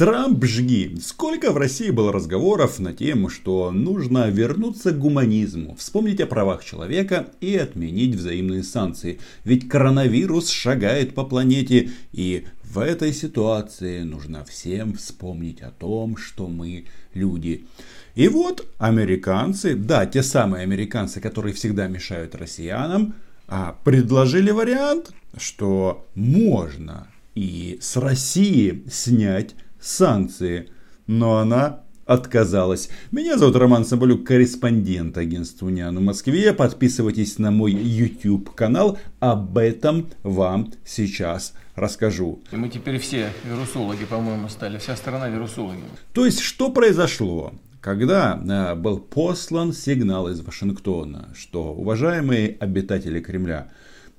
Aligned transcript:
Трамп 0.00 0.42
жги. 0.46 0.96
Сколько 1.02 1.52
в 1.52 1.58
России 1.58 1.90
было 1.90 2.10
разговоров 2.10 2.78
на 2.78 2.94
тему, 2.94 3.28
что 3.28 3.70
нужно 3.70 4.30
вернуться 4.30 4.92
к 4.92 4.98
гуманизму, 4.98 5.74
вспомнить 5.74 6.22
о 6.22 6.26
правах 6.26 6.64
человека 6.64 7.26
и 7.42 7.54
отменить 7.54 8.14
взаимные 8.14 8.62
санкции. 8.62 9.20
Ведь 9.44 9.68
коронавирус 9.68 10.48
шагает 10.48 11.14
по 11.14 11.24
планете 11.24 11.90
и 12.12 12.46
в 12.64 12.78
этой 12.78 13.12
ситуации 13.12 14.00
нужно 14.00 14.42
всем 14.46 14.94
вспомнить 14.94 15.60
о 15.60 15.70
том, 15.70 16.16
что 16.16 16.48
мы 16.48 16.86
люди. 17.12 17.66
И 18.14 18.28
вот 18.28 18.66
американцы, 18.78 19.74
да, 19.74 20.06
те 20.06 20.22
самые 20.22 20.62
американцы, 20.62 21.20
которые 21.20 21.52
всегда 21.52 21.88
мешают 21.88 22.34
россиянам, 22.34 23.16
а, 23.48 23.76
предложили 23.84 24.50
вариант, 24.50 25.12
что 25.36 26.06
можно 26.14 27.06
и 27.34 27.78
с 27.82 27.98
России 27.98 28.82
снять 28.90 29.54
санкции. 29.80 30.70
Но 31.06 31.38
она 31.38 31.80
отказалась. 32.10 32.90
Меня 33.12 33.38
зовут 33.38 33.54
Роман 33.54 33.84
Соболюк, 33.84 34.26
корреспондент 34.26 35.16
агентства 35.16 35.66
Униан 35.66 35.96
в 35.96 36.00
Москве. 36.00 36.52
Подписывайтесь 36.52 37.38
на 37.38 37.52
мой 37.52 37.72
YouTube 37.72 38.52
канал. 38.54 38.98
Об 39.20 39.56
этом 39.56 40.08
вам 40.24 40.72
сейчас 40.84 41.54
расскажу. 41.76 42.40
И 42.50 42.56
мы 42.56 42.68
теперь 42.68 42.98
все 42.98 43.30
вирусологи, 43.44 44.04
по-моему, 44.06 44.48
стали. 44.48 44.78
Вся 44.78 44.96
страна 44.96 45.28
вирусологи. 45.28 45.82
То 46.12 46.26
есть, 46.26 46.40
что 46.40 46.70
произошло? 46.70 47.52
Когда 47.80 48.38
э, 48.38 48.74
был 48.74 48.98
послан 48.98 49.72
сигнал 49.72 50.28
из 50.28 50.40
Вашингтона, 50.40 51.28
что, 51.34 51.72
уважаемые 51.72 52.56
обитатели 52.58 53.20
Кремля, 53.20 53.68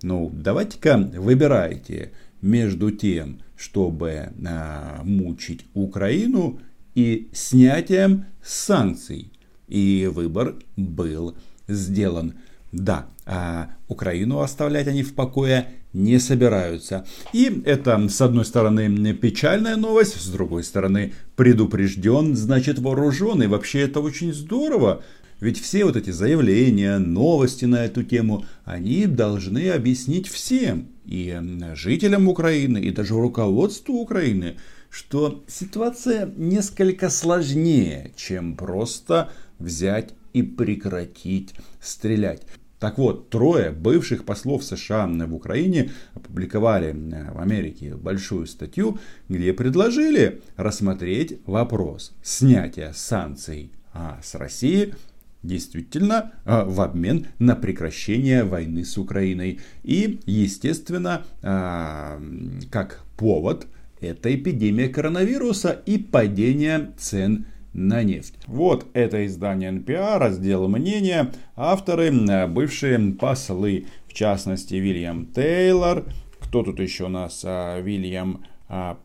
ну, 0.02 0.32
давайте-ка 0.34 0.98
выбирайте 0.98 2.14
между 2.42 2.92
тем, 2.92 3.42
чтобы 3.56 4.30
а, 4.46 5.02
мучить 5.04 5.66
Украину 5.74 6.60
и 6.96 7.30
снятием 7.34 8.26
санкций. 8.44 9.32
И 9.68 10.10
выбор 10.12 10.56
был 10.76 11.36
сделан. 11.68 12.34
Да, 12.72 13.08
а 13.26 13.70
Украину 13.88 14.40
оставлять 14.40 14.88
они 14.88 15.04
в 15.04 15.14
покое 15.14 15.68
не 15.94 16.20
собираются. 16.20 17.06
И 17.34 17.62
это, 17.66 18.08
с 18.08 18.22
одной 18.22 18.46
стороны, 18.46 19.14
печальная 19.14 19.76
новость, 19.76 20.20
с 20.22 20.30
другой 20.30 20.64
стороны, 20.64 21.14
предупрежден, 21.36 22.36
значит 22.36 22.80
вооружен. 22.80 23.44
И 23.44 23.48
вообще 23.48 23.82
это 23.82 24.00
очень 24.00 24.34
здорово. 24.34 25.04
Ведь 25.42 25.60
все 25.60 25.86
вот 25.86 25.96
эти 25.96 26.12
заявления, 26.12 26.98
новости 27.00 27.66
на 27.66 27.84
эту 27.84 28.04
тему, 28.04 28.46
они 28.64 29.06
должны 29.06 29.70
объяснить 29.70 30.28
всем, 30.28 30.88
и 31.06 31.40
жителям 31.74 32.28
Украины, 32.28 32.80
и 32.80 32.92
даже 32.92 33.14
руководству 33.16 33.96
Украины, 33.96 34.58
что 34.90 35.44
ситуация 35.48 36.32
несколько 36.36 37.10
сложнее, 37.10 38.12
чем 38.16 38.56
просто 38.56 39.32
взять 39.60 40.14
и 40.34 40.44
прекратить 40.44 41.54
стрелять. 41.80 42.44
Так 42.82 42.98
вот, 42.98 43.30
трое 43.30 43.70
бывших 43.70 44.26
послов 44.26 44.64
США 44.64 45.06
в 45.08 45.36
Украине 45.36 45.92
опубликовали 46.16 46.92
в 47.32 47.40
Америке 47.40 47.96
большую 47.96 48.48
статью, 48.48 48.98
где 49.30 49.54
предложили 49.54 50.42
рассмотреть 50.56 51.40
вопрос 51.46 52.12
снятия 52.24 52.92
санкций 52.94 53.72
а, 53.94 54.20
с 54.24 54.34
России 54.34 54.96
действительно 55.44 56.34
а, 56.46 56.66
в 56.66 56.82
обмен 56.82 57.28
на 57.40 57.56
прекращение 57.56 58.44
войны 58.44 58.86
с 58.86 58.98
Украиной. 58.98 59.60
И, 59.84 60.20
естественно, 60.26 61.24
а, 61.42 62.22
как 62.70 63.04
повод, 63.18 63.68
это 64.00 64.34
эпидемия 64.34 64.90
коронавируса 64.90 65.82
и 65.86 65.98
падение 65.98 66.92
цен 66.98 67.46
на 67.74 68.04
нефть. 68.04 68.36
Вот 68.48 68.88
это 68.94 69.26
издание 69.26 69.72
НПА, 69.72 70.20
раздел 70.20 70.68
мнения, 70.68 71.32
авторы, 71.56 72.12
а, 72.30 72.48
бывшие 72.48 73.00
послы, 73.14 73.86
в 74.08 74.14
частности, 74.14 74.76
Вильям 74.76 75.28
Тейлор, 75.28 76.06
кто 76.40 76.64
тут 76.64 76.80
еще 76.80 77.06
у 77.06 77.10
нас, 77.10 77.44
Вильям 77.44 78.44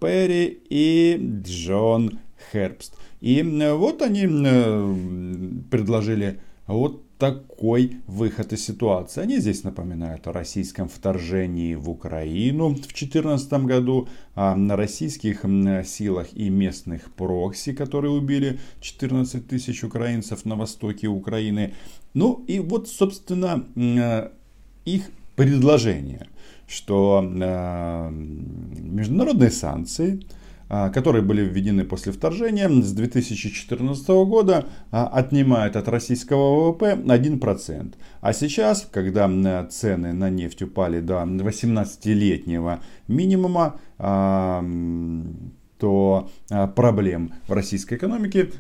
Перри 0.01 0.63
и 0.69 1.41
Джон 1.43 2.19
Хербст. 2.53 2.95
И 3.21 3.43
вот 3.43 4.03
они 4.03 4.27
предложили 5.71 6.41
вот 6.67 7.03
такой 7.17 7.97
выход 8.07 8.53
из 8.53 8.65
ситуации. 8.67 9.23
Они 9.23 9.39
здесь 9.39 9.65
напоминают 9.65 10.27
о 10.27 10.33
российском 10.33 10.89
вторжении 10.89 11.75
в 11.75 11.89
Украину 11.89 12.69
в 12.69 12.75
2014 12.75 13.53
году, 13.65 14.09
о 14.35 14.55
российских 14.77 15.47
силах 15.87 16.27
и 16.35 16.51
местных 16.51 17.11
прокси, 17.15 17.73
которые 17.73 18.11
убили 18.13 18.59
14 18.81 19.49
тысяч 19.49 19.83
украинцев 19.83 20.45
на 20.45 20.57
востоке 20.57 21.07
Украины. 21.07 21.73
Ну 22.13 22.45
и 22.47 22.59
вот, 22.59 22.89
собственно, 22.89 23.65
их 24.85 25.11
предложение, 25.37 26.29
что 26.69 27.23
международные 28.13 29.51
санкции– 29.51 30.21
которые 30.69 31.23
были 31.23 31.43
введены 31.43 31.85
после 31.85 32.13
вторжения, 32.13 32.69
с 32.69 32.93
2014 32.93 34.09
года 34.27 34.67
а, 34.91 35.07
отнимают 35.07 35.77
от 35.77 35.89
российского 35.89 36.71
ВВП 36.71 36.95
1%. 36.97 37.95
А 38.21 38.33
сейчас, 38.33 38.89
когда 38.91 39.29
цены 39.67 40.13
на 40.13 40.31
нефть 40.31 40.63
упали 40.63 41.01
до 41.01 41.23
18-летнего 41.23 42.81
минимума, 43.09 43.77
а, 43.99 44.65
то 45.79 46.31
проблем 46.75 47.35
в 47.47 47.53
российской 47.53 47.97
экономике 47.97 48.51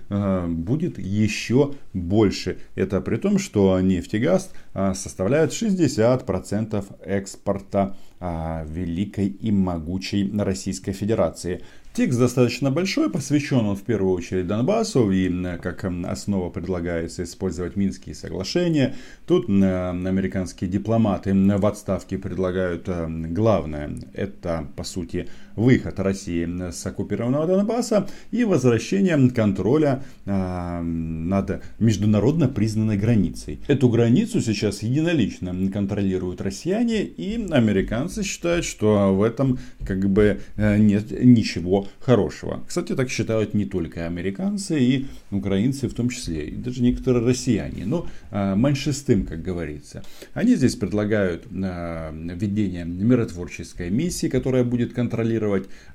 будет 0.48 0.98
еще 0.98 1.72
больше. 1.94 2.58
Это 2.74 3.00
при 3.00 3.16
том, 3.16 3.38
что 3.38 3.80
нефть 3.80 4.12
и 4.12 4.18
газ 4.18 4.52
составляют 4.74 5.52
60% 5.52 6.84
экспорта 7.06 7.96
великой 8.20 9.28
и 9.28 9.50
могучей 9.50 10.30
Российской 10.38 10.92
Федерации. 10.92 11.62
Текст 11.96 12.18
достаточно 12.18 12.70
большой, 12.70 13.08
посвящен 13.08 13.64
он 13.64 13.74
в 13.74 13.80
первую 13.80 14.12
очередь 14.12 14.46
Донбассу, 14.46 15.10
и 15.10 15.30
как 15.56 15.82
основа 15.82 16.50
предлагается 16.50 17.22
использовать 17.22 17.74
Минские 17.74 18.14
соглашения. 18.14 18.96
Тут 19.26 19.48
американские 19.48 20.68
дипломаты 20.68 21.32
в 21.32 21.64
отставке 21.64 22.18
предлагают 22.18 22.86
э, 22.88 23.06
главное, 23.08 23.96
это 24.12 24.68
по 24.76 24.84
сути 24.84 25.26
выход 25.56 25.98
России 25.98 26.70
с 26.70 26.86
оккупированного 26.86 27.46
Донбасса 27.46 28.08
и 28.30 28.44
возвращение 28.44 29.30
контроля 29.30 30.02
э, 30.24 30.82
над 30.82 31.62
международно 31.78 32.48
признанной 32.48 32.96
границей. 32.96 33.60
Эту 33.66 33.88
границу 33.88 34.40
сейчас 34.40 34.82
единолично 34.82 35.54
контролируют 35.72 36.40
россияне, 36.40 37.02
и 37.02 37.46
американцы 37.50 38.22
считают, 38.22 38.64
что 38.64 39.14
в 39.14 39.22
этом 39.22 39.58
как 39.84 40.08
бы 40.08 40.40
э, 40.56 40.78
нет 40.78 41.10
ничего 41.10 41.88
хорошего. 42.00 42.62
Кстати, 42.66 42.94
так 42.94 43.10
считают 43.10 43.54
не 43.54 43.64
только 43.64 44.06
американцы 44.06 44.78
и 44.78 45.06
украинцы 45.30 45.88
в 45.88 45.94
том 45.94 46.08
числе, 46.10 46.48
и 46.48 46.56
даже 46.56 46.82
некоторые 46.82 47.24
россияне. 47.24 47.84
Но 47.86 48.06
а, 48.30 48.54
меньшинством, 48.54 49.24
как 49.24 49.42
говорится. 49.42 50.02
Они 50.34 50.56
здесь 50.56 50.76
предлагают 50.76 51.46
а, 51.50 52.12
введение 52.12 52.84
миротворческой 52.84 53.90
миссии, 53.90 54.26
которая 54.26 54.64
будет 54.64 54.92
контролировать 54.92 55.45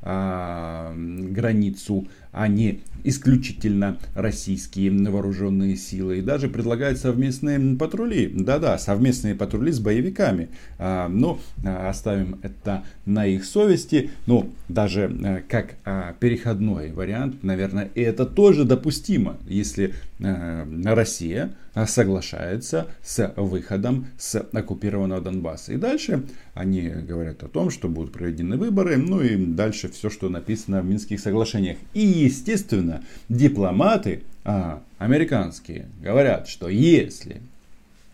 а, 0.02 0.94
границу 0.96 2.08
а 2.32 2.48
не 2.48 2.82
исключительно 3.04 3.98
российские 4.14 4.92
вооруженные 4.92 5.76
силы. 5.76 6.20
И 6.20 6.22
даже 6.22 6.50
предлагают 6.50 7.00
совместные 7.00 7.76
патрули. 7.76 8.28
Да-да, 8.28 8.78
совместные 8.78 9.36
патрули 9.36 9.72
с 9.72 9.80
боевиками. 9.80 10.50
А, 10.78 11.08
но 11.08 11.40
а, 11.64 11.90
оставим 11.90 12.40
это 12.44 12.84
на 13.06 13.26
их 13.26 13.46
совести. 13.46 14.12
Но 14.28 14.48
даже 14.70 15.12
а, 15.24 15.42
как 15.48 15.76
а, 15.86 16.14
переходной 16.20 16.92
вариант, 16.92 17.44
наверное, 17.44 17.90
это 17.96 18.26
тоже 18.26 18.66
допустимо, 18.66 19.38
если 19.48 19.94
а, 20.20 20.68
Россия 20.86 21.56
соглашается 21.88 22.88
с 23.02 23.34
выходом 23.38 24.08
с 24.18 24.40
оккупированного 24.40 25.22
Донбасса. 25.22 25.74
И 25.74 25.78
дальше 25.78 26.24
они 26.54 26.82
говорят 26.90 27.44
о 27.44 27.48
том, 27.48 27.70
что 27.70 27.88
будут 27.88 28.12
проведены 28.12 28.58
выборы, 28.58 28.98
ну 28.98 29.22
и 29.22 29.38
дальше 29.38 29.90
все, 29.90 30.10
что 30.10 30.28
написано 30.28 30.82
в 30.82 30.86
Минских 30.86 31.20
соглашениях. 31.20 31.78
И, 31.94 32.21
естественно, 32.24 33.04
дипломаты 33.30 34.24
а, 34.44 34.82
американские 34.98 35.88
говорят, 36.02 36.48
что 36.48 36.70
если 36.70 37.42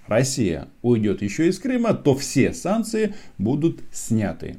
Россия 0.08 0.68
уйдет 0.82 1.22
еще 1.22 1.48
из 1.48 1.60
Крыма, 1.60 1.94
то 1.94 2.16
все 2.16 2.54
санкции 2.54 3.14
будут 3.38 3.82
сняты. 3.92 4.58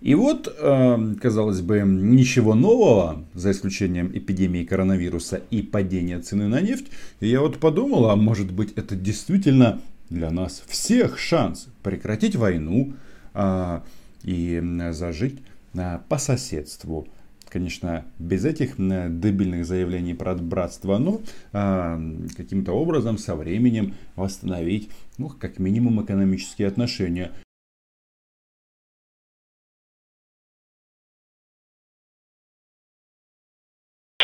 И 0.00 0.14
вот, 0.14 0.54
эм, 0.60 1.16
казалось 1.16 1.62
бы, 1.62 1.80
ничего 1.80 2.54
нового, 2.54 3.24
за 3.32 3.52
исключением 3.52 4.10
эпидемии 4.12 4.64
коронавируса 4.64 5.40
и 5.50 5.62
падения 5.62 6.20
цены 6.20 6.46
на 6.46 6.60
нефть. 6.60 6.88
Я 7.20 7.40
вот 7.40 7.58
подумал, 7.58 8.10
а 8.10 8.16
может 8.16 8.52
быть 8.52 8.74
это 8.76 8.96
действительно 8.96 9.80
для 10.10 10.30
нас 10.30 10.62
всех 10.66 11.18
шанс 11.18 11.68
прекратить 11.82 12.36
войну 12.36 12.92
а, 13.32 13.82
и 14.24 14.62
зажить 14.90 15.38
а, 15.74 16.02
по 16.06 16.18
соседству 16.18 17.08
конечно, 17.54 18.04
без 18.18 18.44
этих 18.44 18.74
дебильных 18.78 19.64
заявлений 19.64 20.12
про 20.12 20.34
братство, 20.34 20.98
но 20.98 21.20
а, 21.52 22.00
каким-то 22.36 22.72
образом 22.72 23.16
со 23.16 23.36
временем 23.36 23.94
восстановить, 24.16 24.90
ну, 25.18 25.28
как 25.28 25.60
минимум, 25.60 26.04
экономические 26.04 26.66
отношения. 26.66 27.30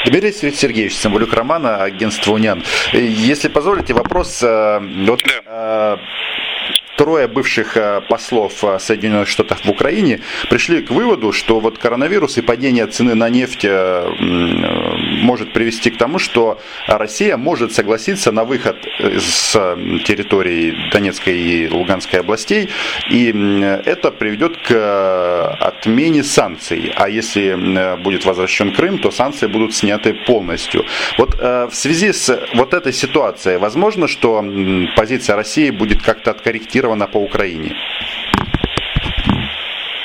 Дмитрий 0.04 0.32
Сергеевич, 0.32 0.96
Самбулюк 0.96 1.32
Романа, 1.32 1.84
агентство 1.84 2.32
«Униан». 2.32 2.64
Если 2.92 3.46
позволите, 3.46 3.94
вопрос. 3.94 4.42
Э, 4.42 4.80
вот, 5.06 5.22
да. 5.24 5.96
Э, 5.96 6.49
трое 7.00 7.28
бывших 7.28 7.78
э, 7.78 8.02
послов 8.10 8.62
э, 8.62 8.78
Соединенных 8.78 9.26
Штатов 9.26 9.64
в 9.64 9.70
Украине 9.70 10.20
пришли 10.50 10.82
к 10.82 10.90
выводу, 10.90 11.32
что 11.32 11.58
вот 11.58 11.78
коронавирус 11.78 12.36
и 12.36 12.42
падение 12.42 12.86
цены 12.86 13.14
на 13.14 13.30
нефть 13.30 13.64
э, 13.64 14.06
может 15.20 15.52
привести 15.52 15.90
к 15.90 15.98
тому, 15.98 16.18
что 16.18 16.60
Россия 16.86 17.36
может 17.36 17.72
согласиться 17.72 18.32
на 18.32 18.44
выход 18.44 18.76
с 18.98 19.52
территории 20.04 20.90
Донецкой 20.90 21.38
и 21.38 21.68
Луганской 21.68 22.20
областей, 22.20 22.68
и 23.10 23.28
это 23.84 24.10
приведет 24.10 24.56
к 24.58 25.56
отмене 25.60 26.22
санкций. 26.22 26.92
А 26.96 27.08
если 27.08 27.96
будет 28.02 28.24
возвращен 28.24 28.74
Крым, 28.74 28.98
то 28.98 29.10
санкции 29.10 29.46
будут 29.46 29.74
сняты 29.74 30.14
полностью. 30.26 30.84
Вот 31.18 31.34
в 31.38 31.72
связи 31.72 32.12
с 32.12 32.40
вот 32.54 32.74
этой 32.74 32.92
ситуацией, 32.92 33.58
возможно, 33.58 34.08
что 34.08 34.44
позиция 34.96 35.36
России 35.36 35.70
будет 35.70 36.02
как-то 36.02 36.30
откорректирована 36.30 37.06
по 37.06 37.18
Украине? 37.18 37.76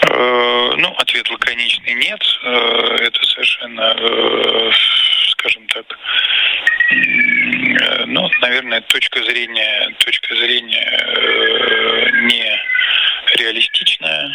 Э, 0.08 0.76
ну, 0.78 0.94
ответ 0.98 1.30
лаконичный 1.30 1.94
нет. 1.94 2.22
Э, 2.44 2.96
это 3.02 3.26
совершенно, 3.26 3.96
э, 3.98 4.72
скажем 5.46 5.68
так, 5.68 5.86
ну, 8.08 8.30
наверное, 8.42 8.82
точка 8.82 9.24
зрения, 9.24 9.96
точка 10.00 10.36
зрения 10.36 11.00
не 12.28 12.60
реалистичная, 13.38 14.30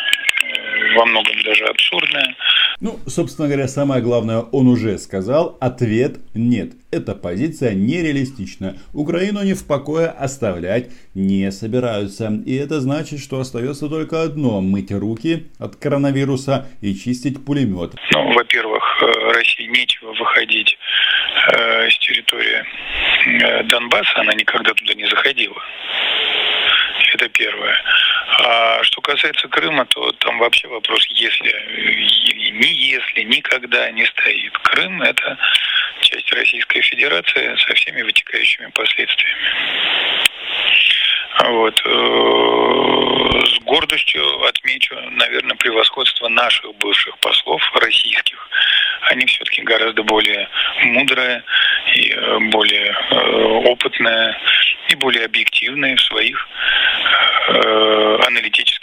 во 0.97 1.07
многом 1.07 1.43
даже 1.45 1.65
абсурдная. 1.65 2.35
Ну, 2.81 2.99
собственно 3.07 3.47
говоря, 3.47 3.69
самое 3.69 4.03
главное 4.03 4.41
он 4.41 4.67
уже 4.67 4.99
сказал. 4.99 5.59
Ответ 5.61 6.19
нет. 6.35 6.73
Эта 6.91 7.15
позиция 7.15 7.75
нереалистична. 7.75 8.77
Украину 8.95 9.43
не 9.43 9.55
в 9.55 9.67
покое 9.67 10.07
оставлять 10.09 10.91
не 11.15 11.53
собираются. 11.53 12.33
И 12.47 12.55
это 12.55 12.81
значит, 12.81 13.21
что 13.21 13.39
остается 13.39 13.89
только 13.89 14.23
одно. 14.23 14.61
Мыть 14.62 14.91
руки 14.93 15.49
от 15.59 15.77
коронавируса 15.77 16.69
и 16.81 16.95
чистить 16.95 17.45
пулемет. 17.45 17.95
Ну, 18.12 18.39
э, 18.39 18.39
России 19.06 19.67
нечего 19.67 20.12
выходить 20.12 20.79
э, 21.52 21.91
с 21.91 21.99
территории 21.99 22.64
э, 23.26 23.62
Донбасса. 23.64 24.20
Она 24.20 24.32
никогда 24.35 24.73
туда 24.75 24.94
не 24.94 25.06
заходила. 25.06 25.62
Это 27.14 27.29
первое. 27.29 27.76
А 28.38 28.82
что 28.85 29.00
касается 29.00 29.49
Крыма, 29.49 29.85
то 29.87 30.12
там 30.12 30.38
вообще 30.38 30.69
вопрос 30.69 31.05
если, 31.11 31.50
не 32.52 32.73
если, 32.73 33.23
никогда 33.23 33.91
не 33.91 34.06
стоит. 34.06 34.56
Крым– 34.58 35.02
это 35.02 35.37
часть 36.00 36.32
Российской 36.32 36.81
Федерации 36.82 37.56
со 37.56 37.75
всеми 37.75 38.02
вытекающими 38.02 38.70
последствиями. 38.70 39.37
Вот. 41.38 41.81
Э, 41.85 43.47
с 43.47 43.59
гордостью 43.61 44.23
отмечу, 44.44 44.94
наверное, 45.12 45.56
превосходство 45.56 46.29
наших 46.29 46.75
бывших 46.77 47.17
послов, 47.19 47.62
российских. 47.77 48.49
Они 49.03 49.25
все-таки 49.27 49.62
гораздо 49.62 50.03
более 50.03 50.49
мудрые 50.82 51.43
и 51.94 52.11
э, 52.11 52.38
более 52.50 52.97
э, 53.11 53.43
опытные 53.69 54.37
и 54.88 54.94
более 54.97 55.25
объективные 55.25 55.97
в 55.97 56.00
своих 56.00 56.49
аналитических. 58.26 58.80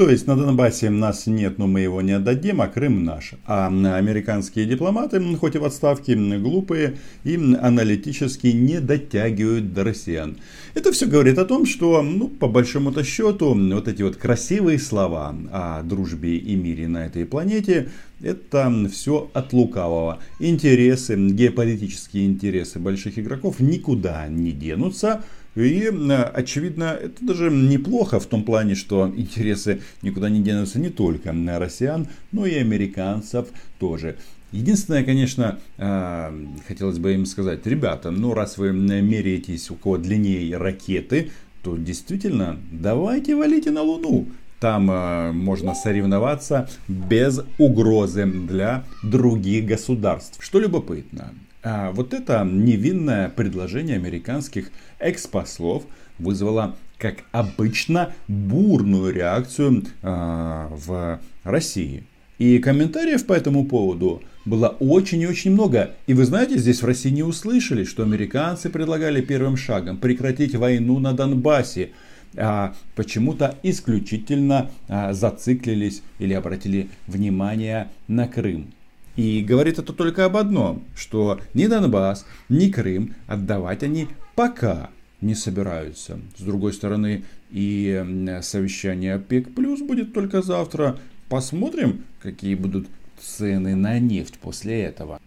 То 0.00 0.08
есть 0.08 0.26
на 0.26 0.34
Донбассе 0.34 0.88
нас 0.88 1.26
нет, 1.26 1.58
но 1.58 1.66
мы 1.66 1.80
его 1.80 2.00
не 2.00 2.12
отдадим, 2.12 2.62
а 2.62 2.68
Крым 2.68 3.04
наш. 3.04 3.34
А 3.44 3.66
американские 3.66 4.64
дипломаты, 4.64 5.22
хоть 5.36 5.56
и 5.56 5.58
в 5.58 5.64
отставке, 5.66 6.14
глупые 6.14 6.96
и 7.22 7.34
аналитически 7.34 8.46
не 8.46 8.80
дотягивают 8.80 9.74
до 9.74 9.84
россиян. 9.84 10.38
Это 10.72 10.90
все 10.90 11.04
говорит 11.04 11.36
о 11.36 11.44
том, 11.44 11.66
что, 11.66 12.00
ну, 12.00 12.28
по 12.28 12.48
большому-то 12.48 13.04
счету, 13.04 13.54
вот 13.54 13.88
эти 13.88 14.00
вот 14.00 14.16
красивые 14.16 14.78
слова 14.78 15.36
о 15.52 15.82
дружбе 15.82 16.38
и 16.38 16.54
мире 16.54 16.88
на 16.88 17.04
этой 17.04 17.26
планете, 17.26 17.90
это 18.22 18.72
все 18.90 19.30
от 19.34 19.52
лукавого. 19.52 20.20
Интересы, 20.38 21.14
геополитические 21.16 22.24
интересы 22.24 22.78
больших 22.78 23.18
игроков 23.18 23.60
никуда 23.60 24.28
не 24.28 24.52
денутся. 24.52 25.24
И, 25.56 25.90
очевидно, 26.34 26.96
это 27.00 27.24
даже 27.24 27.50
неплохо 27.50 28.20
в 28.20 28.26
том 28.26 28.44
плане, 28.44 28.74
что 28.74 29.12
интересы 29.16 29.80
никуда 30.02 30.30
не 30.30 30.42
денутся 30.42 30.78
не 30.78 30.90
только 30.90 31.34
россиян, 31.58 32.06
но 32.32 32.46
и 32.46 32.54
американцев 32.54 33.48
тоже. 33.78 34.16
Единственное, 34.52 35.04
конечно, 35.04 35.58
а, 35.78 36.34
хотелось 36.66 36.98
бы 36.98 37.14
им 37.14 37.26
сказать, 37.26 37.66
ребята, 37.66 38.10
ну 38.10 38.34
раз 38.34 38.58
вы 38.58 38.72
меряетесь, 38.72 39.70
у 39.70 39.76
кого 39.76 39.96
длиннее 39.96 40.56
ракеты, 40.56 41.30
то 41.62 41.76
действительно 41.76 42.58
давайте 42.72 43.36
валите 43.36 43.70
на 43.70 43.82
Луну. 43.82 44.26
Там 44.60 44.90
э, 44.90 45.32
можно 45.32 45.74
соревноваться 45.74 46.68
без 46.86 47.40
угрозы 47.56 48.26
для 48.26 48.84
других 49.02 49.64
государств. 49.64 50.38
Что 50.42 50.58
любопытно, 50.58 51.32
а 51.62 51.92
вот 51.92 52.14
это 52.14 52.44
невинное 52.44 53.28
предложение 53.28 53.96
американских 53.96 54.70
экс-послов 54.98 55.84
вызвало, 56.18 56.76
как 56.98 57.24
обычно, 57.32 58.12
бурную 58.28 59.12
реакцию 59.12 59.84
э, 60.02 60.68
в 60.70 61.20
России. 61.44 62.04
И 62.38 62.58
комментариев 62.58 63.26
по 63.26 63.34
этому 63.34 63.66
поводу 63.66 64.22
было 64.46 64.68
очень 64.80 65.20
и 65.20 65.26
очень 65.26 65.52
много. 65.52 65.90
И 66.06 66.14
вы 66.14 66.24
знаете, 66.24 66.58
здесь 66.58 66.80
в 66.80 66.86
России 66.86 67.10
не 67.10 67.22
услышали, 67.22 67.84
что 67.84 68.02
американцы 68.02 68.70
предлагали 68.70 69.20
первым 69.20 69.58
шагом 69.58 69.98
прекратить 69.98 70.54
войну 70.54 70.98
на 70.98 71.12
Донбассе. 71.12 71.90
А 72.36 72.74
почему-то 72.94 73.58
исключительно 73.62 74.70
а, 74.88 75.12
зациклились 75.12 76.02
или 76.18 76.32
обратили 76.32 76.88
внимание 77.06 77.88
на 78.08 78.28
Крым. 78.28 78.72
И 79.20 79.42
говорит 79.42 79.78
это 79.78 79.92
только 79.92 80.24
об 80.24 80.38
одном, 80.38 80.82
что 80.96 81.40
ни 81.52 81.66
Донбасс, 81.66 82.24
ни 82.48 82.70
Крым 82.70 83.16
отдавать 83.26 83.82
они 83.82 84.08
пока 84.34 84.88
не 85.20 85.34
собираются. 85.34 86.18
С 86.38 86.40
другой 86.40 86.72
стороны, 86.72 87.24
и 87.50 88.02
совещание 88.40 89.16
ОПЕК 89.16 89.54
плюс 89.54 89.82
будет 89.82 90.14
только 90.14 90.40
завтра. 90.40 90.98
Посмотрим, 91.28 92.04
какие 92.22 92.54
будут 92.54 92.88
цены 93.20 93.74
на 93.74 93.98
нефть 93.98 94.38
после 94.38 94.84
этого. 94.84 95.20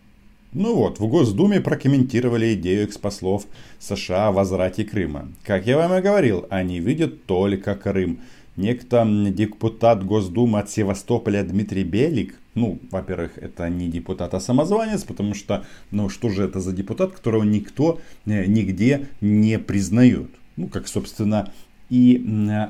Ну 0.53 0.75
вот, 0.75 0.99
в 0.99 1.07
Госдуме 1.07 1.61
прокомментировали 1.61 2.55
идею 2.55 2.87
экспослов 2.87 3.45
США 3.79 4.29
о 4.29 4.31
возврате 4.31 4.85
Крыма. 4.85 5.27
Как 5.43 5.67
я 5.67 5.77
вам 5.77 5.93
и 5.93 6.01
говорил, 6.01 6.47
они 6.49 6.79
видят 6.79 7.25
только 7.27 7.75
Крым. 7.75 8.21
Некто 8.55 9.03
депутат 9.31 10.05
Госдумы 10.05 10.59
от 10.59 10.69
Севастополя 10.69 11.43
Дмитрий 11.43 11.83
Белик, 11.83 12.39
ну, 12.53 12.79
во-первых, 12.91 13.39
это 13.39 13.67
не 13.67 13.89
депутат, 13.89 14.35
а 14.35 14.39
самозванец, 14.39 15.03
потому 15.03 15.33
что, 15.33 15.65
ну, 15.89 16.07
что 16.07 16.29
же 16.29 16.43
это 16.43 16.59
за 16.59 16.71
депутат, 16.71 17.13
которого 17.13 17.43
никто 17.43 17.99
э, 18.25 18.45
нигде 18.45 19.07
не 19.21 19.57
признает. 19.57 20.29
Ну, 20.55 20.67
как, 20.67 20.87
собственно, 20.87 21.51
и 21.89 22.23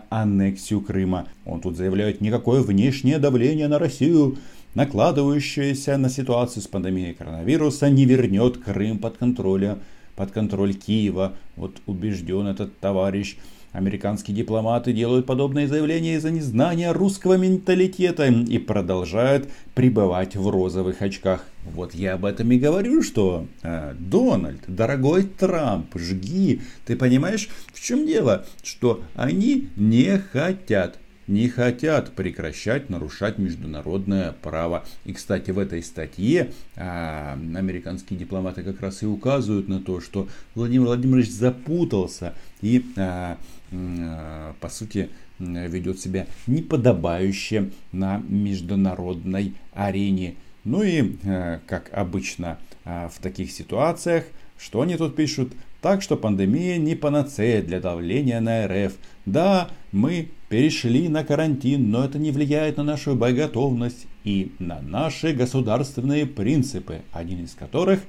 аннексию 0.10 0.82
Крыма. 0.82 1.28
Он 1.46 1.60
тут 1.60 1.75
заявляет, 1.75 2.22
никакое 2.22 2.62
внешнее 2.62 3.20
давление 3.20 3.68
на 3.68 3.78
Россию, 3.78 4.38
накладывающееся 4.75 5.98
на 5.98 6.10
ситуацию 6.10 6.63
с 6.63 6.68
пандемией 6.68 7.13
коронавируса, 7.13 7.90
не 7.90 8.06
вернет 8.06 8.58
Крым 8.58 9.00
под 9.00 9.18
контроль, 9.18 9.75
под 10.16 10.32
контроль 10.32 10.74
Киева. 10.74 11.34
Вот 11.58 11.82
убежден 11.86 12.48
этот 12.48 12.78
товарищ. 12.80 13.38
Американские 13.74 14.38
дипломаты 14.38 14.94
делают 14.94 15.25
подобные 15.25 15.68
заявления 15.68 16.15
из-за 16.15 16.30
незнания 16.30 16.92
русского 16.92 17.38
менталитета 17.38 18.27
и 18.27 18.60
продолжают 18.60 19.50
пребывать 19.74 20.36
в 20.36 20.48
розовых 20.48 21.01
очках. 21.01 21.44
Вот 21.65 21.96
я 21.96 22.13
об 22.13 22.25
этом 22.25 22.51
и 22.51 22.60
говорю, 22.60 23.01
что 23.01 23.48
э, 23.63 23.96
Дональд, 23.98 24.62
дорогой 24.68 25.24
Трамп, 25.24 25.88
жги. 25.96 26.62
Ты 26.86 26.96
понимаешь, 26.96 27.50
в 27.74 27.82
чем 27.82 28.06
дело? 28.06 28.46
Что 28.62 29.01
они 29.15 29.70
не 29.75 30.20
хотят 30.20 31.00
не 31.27 31.50
хотят 31.50 32.13
прекращать 32.13 32.89
нарушать 32.89 33.38
международное 33.38 34.34
право. 34.42 34.86
И, 35.06 35.13
кстати, 35.13 35.51
в 35.51 35.60
этой 35.60 35.84
статье 35.84 36.51
а, 36.75 37.34
американские 37.34 38.20
дипломаты 38.20 38.63
как 38.63 38.82
раз 38.82 39.03
и 39.03 39.06
указывают 39.06 39.68
на 39.68 39.80
то, 39.80 40.01
что 40.01 40.27
Владимир 40.56 40.88
Владимирович 40.88 41.30
запутался 41.30 42.34
и 42.62 42.86
а, 42.98 43.38
а, 43.72 44.56
по 44.60 44.70
сути, 44.70 45.10
ведет 45.39 46.00
себя 46.00 46.27
неподобающе 46.48 47.72
на 47.92 48.18
международной 48.27 49.53
арене. 49.74 50.36
Ну 50.63 50.84
и, 50.84 51.18
э, 51.24 51.60
как 51.68 51.89
обычно 51.92 52.58
э, 52.86 53.10
в 53.13 53.22
таких 53.22 53.51
ситуациях, 53.51 54.25
что 54.58 54.82
они 54.82 54.96
тут 54.96 55.15
пишут? 55.15 55.51
Так 55.84 56.02
что 56.02 56.16
пандемия 56.16 56.78
не 56.78 56.96
панацея 56.96 57.62
для 57.62 57.82
давления 57.82 58.40
на 58.40 58.66
РФ. 58.70 58.94
Да, 59.25 59.68
мы 59.92 60.30
перешли 60.48 61.10
на 61.10 61.25
карантин, 61.25 61.92
но 61.92 62.06
это 62.06 62.18
не 62.18 62.32
влияет 62.32 62.78
на 62.78 62.84
нашу 62.84 63.16
боеготовность 63.16 64.08
и 64.24 64.54
на 64.60 64.80
наши 64.80 65.34
государственные 65.34 66.25
принципы, 66.25 67.02
один 67.12 67.44
из 67.44 67.54
которых 67.54 68.00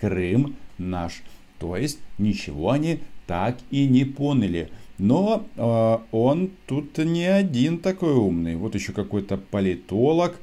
Крым 0.00 0.56
наш. 0.78 1.22
То 1.58 1.76
есть 1.76 1.98
ничего 2.16 2.70
они 2.70 3.00
так 3.26 3.58
и 3.70 3.86
не 3.86 4.06
поняли. 4.06 4.70
Но 4.96 5.44
э, 5.54 5.98
он 6.12 6.50
тут 6.66 6.96
не 6.96 7.26
один 7.26 7.78
такой 7.78 8.14
умный. 8.14 8.56
Вот 8.56 8.74
еще 8.74 8.92
какой-то 8.92 9.36
политолог 9.36 10.40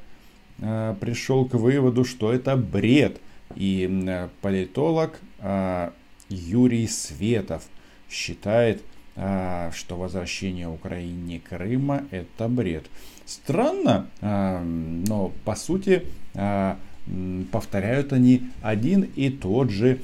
э, 0.60 0.96
пришел 1.00 1.46
к 1.46 1.56
выводу, 1.56 2.06
что 2.06 2.32
это 2.32 2.56
бред. 2.56 3.20
И 3.56 3.90
э, 3.90 4.28
политолог 4.42 5.20
э, 5.40 5.90
Юрий 6.30 6.88
Светов 6.88 7.64
считает, 8.10 8.82
а, 9.16 9.72
что 9.74 9.96
возвращение 9.98 10.68
Украине 10.68 11.40
Крыма 11.40 12.04
это 12.12 12.48
бред. 12.48 12.86
Странно, 13.26 14.08
а, 14.22 14.62
но 14.64 15.32
по 15.46 15.56
сути 15.56 16.04
а, 16.34 16.78
повторяют 17.52 18.14
они 18.14 18.44
один 18.62 19.10
и 19.16 19.30
тот 19.30 19.70
же 19.70 20.00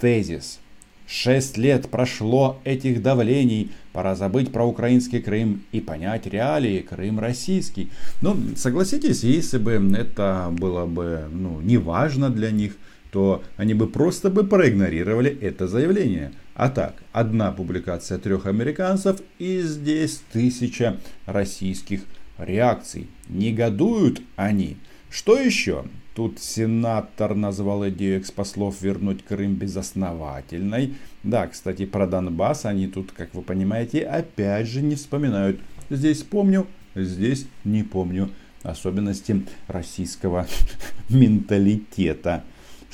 тезис. 0.00 0.60
Шесть 1.06 1.58
лет 1.58 1.90
прошло 1.90 2.60
этих 2.64 3.02
давлений, 3.02 3.70
пора 3.92 4.14
забыть 4.14 4.50
про 4.50 4.64
украинский 4.64 5.20
Крым 5.20 5.62
и 5.70 5.80
понять 5.80 6.26
реалии 6.26 6.80
Крым 6.80 7.20
российский. 7.20 7.90
Ну, 8.22 8.36
согласитесь, 8.56 9.22
если 9.22 9.58
бы 9.58 9.72
это 9.72 10.48
было 10.52 10.86
бы 10.86 11.28
ну, 11.30 11.60
не 11.60 11.76
важно 11.76 12.30
для 12.30 12.50
них, 12.50 12.76
то 13.14 13.44
они 13.56 13.74
бы 13.74 13.86
просто 13.86 14.28
бы 14.28 14.42
проигнорировали 14.42 15.38
это 15.40 15.68
заявление. 15.68 16.32
А 16.56 16.68
так, 16.68 16.96
одна 17.12 17.52
публикация 17.52 18.18
трех 18.18 18.46
американцев 18.46 19.20
и 19.38 19.60
здесь 19.60 20.20
тысяча 20.32 20.96
российских 21.24 22.00
реакций. 22.38 23.06
Негодуют 23.28 24.20
они. 24.34 24.78
Что 25.10 25.38
еще? 25.38 25.84
Тут 26.16 26.40
сенатор 26.40 27.36
назвал 27.36 27.88
идею 27.88 28.18
экспослов 28.20 28.82
вернуть 28.82 29.24
Крым 29.24 29.54
безосновательной. 29.54 30.94
Да, 31.22 31.46
кстати, 31.46 31.86
про 31.86 32.08
Донбасс 32.08 32.64
они 32.64 32.88
тут, 32.88 33.12
как 33.12 33.32
вы 33.32 33.42
понимаете, 33.42 34.00
опять 34.00 34.66
же 34.66 34.82
не 34.82 34.96
вспоминают. 34.96 35.60
Здесь 35.88 36.24
помню, 36.24 36.66
здесь 36.96 37.46
не 37.62 37.84
помню 37.84 38.30
особенности 38.64 39.44
российского 39.68 40.48
менталитета. 41.08 42.42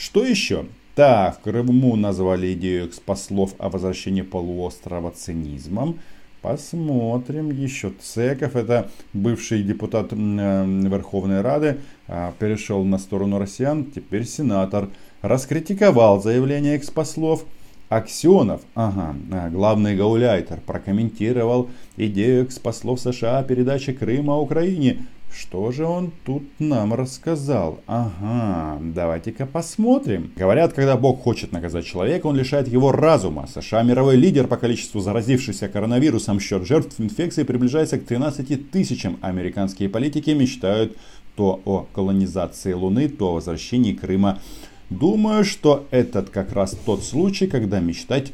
Что 0.00 0.24
еще? 0.24 0.64
Так, 0.94 1.36
в 1.36 1.40
Крыму 1.42 1.94
назвали 1.94 2.54
идею 2.54 2.86
экспослов 2.86 3.54
о 3.58 3.68
возвращении 3.68 4.22
полуострова 4.22 5.10
цинизмом. 5.10 5.98
Посмотрим 6.40 7.50
еще. 7.50 7.92
Цеков, 8.00 8.56
это 8.56 8.88
бывший 9.12 9.62
депутат 9.62 10.08
э, 10.12 10.16
Верховной 10.16 11.42
Рады, 11.42 11.80
а, 12.08 12.32
перешел 12.38 12.82
на 12.82 12.96
сторону 12.96 13.38
россиян, 13.38 13.84
теперь 13.84 14.24
сенатор. 14.24 14.88
Раскритиковал 15.20 16.22
заявление 16.22 16.78
экспослов. 16.78 17.44
Аксенов, 17.90 18.62
ага, 18.74 19.14
а, 19.32 19.50
главный 19.50 19.96
гауляйтер, 19.96 20.60
прокомментировал 20.64 21.68
идею 21.98 22.46
экспослов 22.46 23.00
США 23.00 23.40
о 23.40 23.42
передаче 23.42 23.92
Крыма 23.92 24.38
Украине. 24.38 25.04
Что 25.32 25.70
же 25.70 25.84
он 25.84 26.12
тут 26.24 26.42
нам 26.58 26.92
рассказал? 26.92 27.80
Ага, 27.86 28.78
давайте-ка 28.80 29.46
посмотрим. 29.46 30.32
Говорят, 30.36 30.72
когда 30.72 30.96
Бог 30.96 31.22
хочет 31.22 31.52
наказать 31.52 31.86
человека, 31.86 32.26
он 32.26 32.36
лишает 32.36 32.68
его 32.68 32.92
разума. 32.92 33.46
США 33.46 33.82
мировой 33.82 34.16
лидер 34.16 34.46
по 34.48 34.56
количеству 34.56 35.00
заразившихся 35.00 35.68
коронавирусом 35.68 36.40
счет 36.40 36.66
жертв 36.66 37.00
инфекции 37.00 37.44
приближается 37.44 37.98
к 37.98 38.04
13 38.04 38.70
тысячам. 38.70 39.18
Американские 39.20 39.88
политики 39.88 40.30
мечтают 40.30 40.96
то 41.36 41.60
о 41.64 41.86
колонизации 41.94 42.72
Луны, 42.72 43.08
то 43.08 43.28
о 43.28 43.34
возвращении 43.34 43.92
Крыма. 43.92 44.40
Думаю, 44.90 45.44
что 45.44 45.86
этот 45.90 46.30
как 46.30 46.52
раз 46.52 46.76
тот 46.84 47.04
случай, 47.04 47.46
когда 47.46 47.78
мечтать 47.78 48.32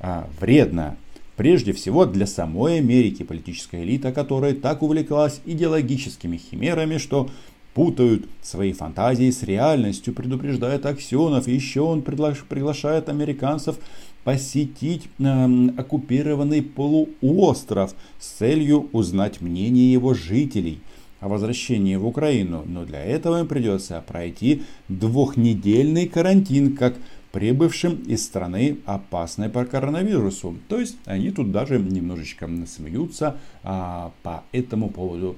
а, 0.00 0.28
вредно. 0.38 0.96
Прежде 1.36 1.72
всего 1.72 2.06
для 2.06 2.26
самой 2.26 2.78
Америки, 2.78 3.24
политическая 3.24 3.82
элита, 3.82 4.12
которая 4.12 4.54
так 4.54 4.82
увлеклась 4.82 5.40
идеологическими 5.44 6.36
химерами, 6.36 6.98
что 6.98 7.28
путают 7.74 8.26
свои 8.40 8.72
фантазии 8.72 9.30
с 9.30 9.42
реальностью, 9.42 10.14
предупреждает 10.14 10.86
Аксенов. 10.86 11.48
Еще 11.48 11.80
он 11.80 12.02
приглашает 12.02 13.08
американцев 13.08 13.78
посетить 14.22 15.08
э, 15.18 15.68
оккупированный 15.76 16.62
полуостров 16.62 17.94
с 18.20 18.26
целью 18.28 18.88
узнать 18.92 19.40
мнение 19.40 19.92
его 19.92 20.14
жителей 20.14 20.80
о 21.20 21.28
возвращении 21.28 21.96
в 21.96 22.06
Украину. 22.06 22.62
Но 22.64 22.84
для 22.84 23.02
этого 23.02 23.40
им 23.40 23.48
придется 23.48 24.02
пройти 24.06 24.62
двухнедельный 24.88 26.06
карантин, 26.06 26.76
как 26.76 26.94
прибывшим 27.34 27.96
из 28.06 28.24
страны 28.24 28.78
опасной 28.86 29.48
по 29.48 29.64
коронавирусу. 29.64 30.56
То 30.68 30.78
есть 30.78 30.96
они 31.04 31.32
тут 31.32 31.50
даже 31.50 31.80
немножечко 31.80 32.48
смеются 32.68 33.38
а, 33.64 34.12
по 34.22 34.44
этому 34.52 34.88
поводу. 34.88 35.36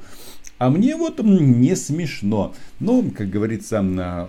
А 0.59 0.69
мне 0.69 0.95
вот 0.95 1.21
не 1.21 1.75
смешно. 1.75 2.55
Но, 2.81 3.03
как 3.17 3.31
говорится, 3.31 4.29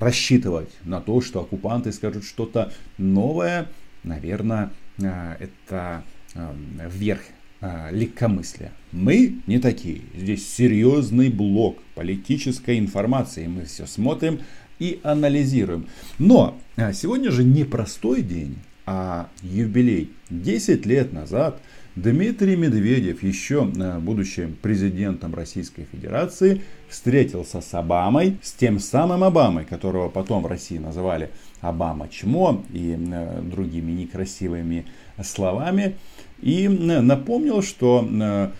рассчитывать 0.00 0.70
на 0.82 1.00
то, 1.00 1.20
что 1.20 1.42
оккупанты 1.42 1.92
скажут 1.92 2.24
что-то 2.24 2.72
новое, 2.98 3.68
наверное, 4.02 4.72
а, 5.00 5.36
это 5.38 6.02
а, 6.34 6.56
вверх 6.92 7.20
а, 7.60 7.90
легкомыслия. 7.92 8.72
Мы 8.90 9.38
не 9.46 9.60
такие. 9.60 10.00
Здесь 10.16 10.52
серьезный 10.52 11.28
блок 11.28 11.78
политической 11.94 12.80
информации. 12.80 13.46
Мы 13.46 13.66
все 13.66 13.86
смотрим 13.86 14.40
и 14.82 14.98
анализируем. 15.04 15.86
Но 16.18 16.58
а, 16.76 16.92
сегодня 16.92 17.30
же 17.30 17.44
не 17.44 17.62
простой 17.62 18.22
день, 18.22 18.56
а 18.84 19.28
юбилей. 19.42 20.10
10 20.30 20.86
лет 20.86 21.12
назад 21.12 21.60
Дмитрий 21.94 22.56
Медведев, 22.56 23.22
еще 23.22 23.70
а, 23.78 24.00
будущим 24.00 24.56
президентом 24.60 25.36
Российской 25.36 25.86
Федерации, 25.92 26.62
встретился 26.88 27.60
с 27.60 27.72
Обамой, 27.74 28.38
с 28.42 28.52
тем 28.54 28.80
самым 28.80 29.22
Обамой, 29.22 29.66
которого 29.66 30.08
потом 30.08 30.42
в 30.42 30.46
России 30.46 30.78
называли 30.78 31.30
Обама 31.60 32.08
Чмо 32.08 32.64
и 32.72 32.98
а, 32.98 33.40
другими 33.40 33.92
некрасивыми 33.92 34.86
словами, 35.22 35.94
и 36.40 36.66
напомнил, 36.66 37.62
что 37.62 38.50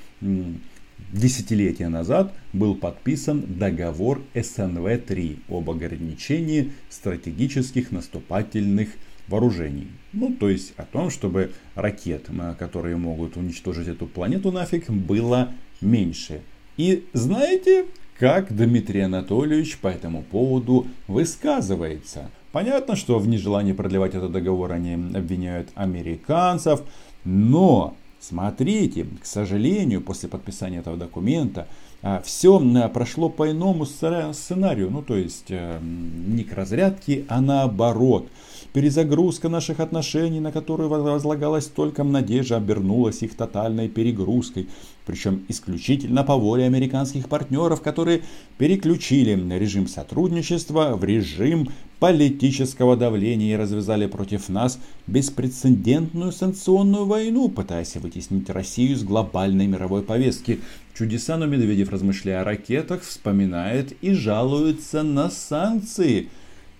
десятилетия 1.12 1.88
назад 1.88 2.34
был 2.52 2.74
подписан 2.74 3.44
договор 3.46 4.22
СНВ-3 4.34 5.40
об 5.48 5.70
ограничении 5.70 6.72
стратегических 6.88 7.92
наступательных 7.92 8.88
вооружений. 9.28 9.88
Ну, 10.12 10.34
то 10.34 10.48
есть 10.48 10.72
о 10.76 10.84
том, 10.84 11.10
чтобы 11.10 11.52
ракет, 11.74 12.28
которые 12.58 12.96
могут 12.96 13.36
уничтожить 13.36 13.88
эту 13.88 14.06
планету 14.06 14.50
нафиг, 14.50 14.90
было 14.90 15.52
меньше. 15.80 16.40
И 16.76 17.04
знаете, 17.12 17.86
как 18.18 18.54
Дмитрий 18.54 19.00
Анатольевич 19.00 19.78
по 19.78 19.88
этому 19.88 20.22
поводу 20.22 20.86
высказывается? 21.06 22.30
Понятно, 22.50 22.96
что 22.96 23.18
в 23.18 23.28
нежелании 23.28 23.72
продлевать 23.72 24.14
этот 24.14 24.32
договор 24.32 24.72
они 24.72 24.94
обвиняют 24.94 25.70
американцев, 25.74 26.82
но 27.24 27.96
Смотрите, 28.22 29.04
к 29.20 29.26
сожалению, 29.26 30.00
после 30.00 30.28
подписания 30.28 30.78
этого 30.78 30.96
документа 30.96 31.66
а, 32.02 32.22
все 32.24 32.60
прошло 32.88 33.28
по 33.28 33.50
иному 33.50 33.84
сценарию. 33.84 34.90
Ну, 34.92 35.02
то 35.02 35.16
есть 35.16 35.46
э, 35.48 35.80
не 35.82 36.44
к 36.44 36.54
разрядке, 36.54 37.24
а 37.28 37.40
наоборот. 37.40 38.28
Перезагрузка 38.72 39.50
наших 39.50 39.80
отношений, 39.80 40.40
на 40.40 40.50
которую 40.50 40.88
возлагалась 40.88 41.66
только 41.66 42.04
надежда, 42.04 42.56
обернулась 42.56 43.22
их 43.22 43.34
тотальной 43.34 43.88
перегрузкой. 43.88 44.66
Причем 45.04 45.44
исключительно 45.48 46.24
по 46.24 46.36
воле 46.36 46.64
американских 46.64 47.28
партнеров, 47.28 47.82
которые 47.82 48.22
переключили 48.56 49.32
режим 49.58 49.88
сотрудничества 49.88 50.96
в 50.96 51.04
режим 51.04 51.68
политического 51.98 52.96
давления 52.96 53.52
и 53.52 53.56
развязали 53.56 54.06
против 54.06 54.48
нас 54.48 54.78
беспрецедентную 55.06 56.32
санкционную 56.32 57.04
войну, 57.04 57.50
пытаясь 57.50 57.96
вытеснить 57.96 58.48
Россию 58.48 58.96
с 58.96 59.04
глобальной 59.04 59.66
мировой 59.66 60.02
повестки. 60.02 60.60
Чудеса, 60.94 61.36
но 61.36 61.44
Медведев, 61.44 61.90
размышляя 61.90 62.40
о 62.40 62.44
ракетах, 62.44 63.02
вспоминает 63.02 63.92
и 64.02 64.14
жалуется 64.14 65.02
на 65.02 65.28
санкции. 65.28 66.28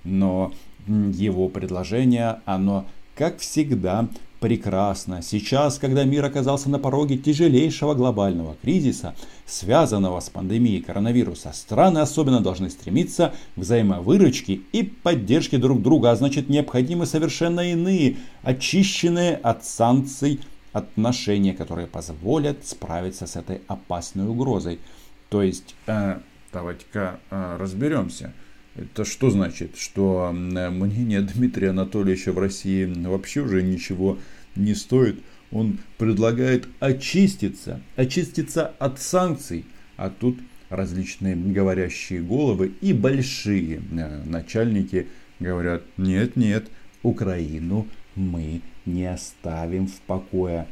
Но 0.05 0.53
его 0.87 1.49
предложение, 1.49 2.41
оно, 2.45 2.87
как 3.15 3.39
всегда, 3.39 4.09
прекрасно. 4.43 5.23
Сейчас, 5.23 5.79
когда 5.79 6.03
мир 6.03 6.25
оказался 6.25 6.69
на 6.69 6.81
пороге 6.81 7.17
тяжелейшего 7.17 7.95
глобального 7.95 8.57
кризиса, 8.61 9.15
связанного 9.47 10.19
с 10.19 10.31
пандемией 10.31 10.83
коронавируса, 10.83 11.53
страны 11.55 11.99
особенно 11.99 12.41
должны 12.41 12.69
стремиться 12.69 13.35
к 13.55 13.59
взаимовыручке 13.61 14.61
и 14.73 14.83
поддержке 14.83 15.59
друг 15.59 15.81
друга, 15.81 16.11
а 16.11 16.17
значит 16.17 16.49
необходимы 16.49 17.07
совершенно 17.07 17.71
иные, 17.71 18.17
очищенные 18.43 19.37
от 19.37 19.65
санкций 19.65 20.41
отношения, 20.73 21.55
которые 21.55 21.87
позволят 21.87 22.67
справиться 22.67 23.29
с 23.29 23.37
этой 23.37 23.61
опасной 23.69 24.27
угрозой. 24.27 24.81
То 25.29 25.43
есть, 25.43 25.77
э, 25.87 26.19
давайте-ка 26.53 27.21
э, 27.31 27.57
разберемся. 27.61 28.33
Это 28.75 29.05
что 29.05 29.31
значит? 29.31 29.77
Что 29.77 30.31
мнение 30.33 31.21
Дмитрия 31.21 31.71
Анатольевича 31.71 32.33
в 32.33 32.39
России 32.39 32.85
вообще 32.85 33.41
уже 33.41 33.63
ничего 33.63 34.19
не 34.57 34.75
стоит. 34.75 35.21
Он 35.51 35.79
предлагает 35.99 36.67
очиститься, 36.81 37.81
очиститься 37.97 38.73
от 38.79 38.99
санкций. 38.99 39.67
А 39.97 40.09
тут 40.09 40.39
различные 40.71 41.37
говорящие 41.37 42.23
головы 42.23 42.73
и 42.81 42.95
большие 42.95 43.83
э, 43.91 44.23
начальники 44.25 45.07
говорят, 45.39 45.83
нет, 45.99 46.37
нет, 46.37 46.69
Украину 47.03 47.87
мы 48.15 48.63
не 48.87 49.05
оставим 49.05 49.87
в 49.87 50.01
покое. 50.01 50.67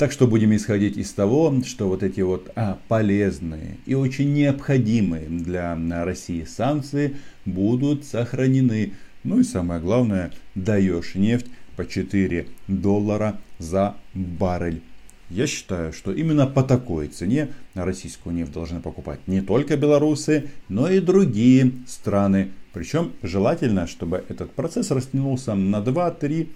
Так 0.00 0.12
что 0.12 0.26
будем 0.26 0.56
исходить 0.56 0.96
из 0.96 1.12
того, 1.12 1.54
что 1.62 1.86
вот 1.86 2.02
эти 2.02 2.22
вот 2.22 2.50
а, 2.56 2.78
полезные 2.88 3.76
и 3.84 3.92
очень 3.92 4.32
необходимые 4.32 5.26
для 5.28 5.76
России 6.06 6.44
санкции 6.44 7.16
будут 7.44 8.06
сохранены. 8.06 8.94
Ну 9.24 9.40
и 9.40 9.44
самое 9.44 9.78
главное, 9.78 10.32
даешь 10.54 11.16
нефть 11.16 11.48
по 11.76 11.84
4 11.84 12.46
доллара 12.66 13.38
за 13.58 13.94
баррель. 14.14 14.80
Я 15.28 15.46
считаю, 15.46 15.92
что 15.92 16.14
именно 16.14 16.46
по 16.46 16.62
такой 16.62 17.08
цене 17.08 17.48
российскую 17.74 18.34
нефть 18.34 18.52
должны 18.52 18.80
покупать 18.80 19.20
не 19.26 19.42
только 19.42 19.76
белорусы, 19.76 20.48
но 20.70 20.88
и 20.88 21.00
другие 21.00 21.72
страны. 21.86 22.52
Причем 22.72 23.12
желательно, 23.22 23.86
чтобы 23.86 24.24
этот 24.30 24.50
процесс 24.52 24.92
растянулся 24.92 25.54
на 25.54 25.82
2-3 25.82 26.48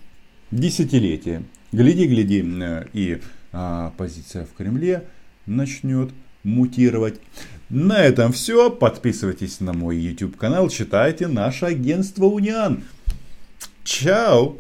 десятилетия. 0.51 1.43
Гляди, 1.75 2.07
гляди, 2.07 2.45
э, 2.62 2.87
и 2.93 3.21
а, 3.52 3.93
позиция 3.97 4.45
в 4.47 4.52
Кремле 4.52 5.09
начнет 5.45 6.12
мутировать. 6.45 7.21
На 7.69 8.04
этом 8.04 8.31
все. 8.33 8.71
Подписывайтесь 8.71 9.59
на 9.59 9.73
мой 9.73 9.97
YouTube 9.97 10.37
канал, 10.37 10.69
читайте 10.69 11.26
наше 11.26 11.66
агентство 11.66 12.26
Униан. 12.26 12.85
Чао! 13.83 14.57